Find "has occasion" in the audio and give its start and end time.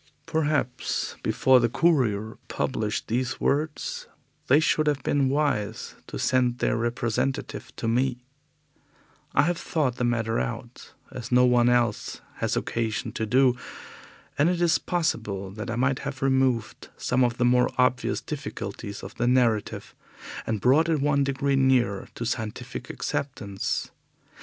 12.37-13.11